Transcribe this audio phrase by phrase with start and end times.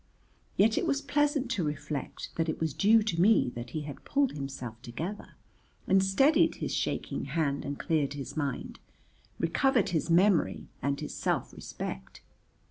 [0.57, 4.03] Yet it was pleasant to reflect that it was due to me that he had
[4.03, 5.33] pulled himself together
[5.87, 8.79] and steadied his shaking hand and cleared his mind,
[9.37, 12.23] recovered his memory and his self respect.